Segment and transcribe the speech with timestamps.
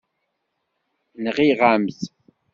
[1.23, 1.99] Nɣiɣ-am-t.